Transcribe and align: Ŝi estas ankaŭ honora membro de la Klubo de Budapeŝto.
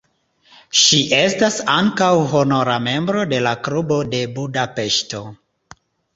Ŝi 0.83 1.01
estas 1.17 1.57
ankaŭ 1.73 2.09
honora 2.31 2.79
membro 2.87 3.27
de 3.35 3.43
la 3.49 3.53
Klubo 3.69 4.01
de 4.17 4.25
Budapeŝto. 4.41 5.23